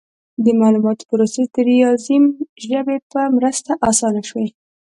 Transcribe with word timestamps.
د 0.43 0.45
معلوماتو 0.59 1.07
پروسس 1.09 1.47
د 1.55 1.57
ریاضي 1.69 2.17
ژبې 2.67 2.97
په 3.11 3.21
مرسته 3.37 3.71
اسانه 3.89 4.21
شوی. 4.29 4.47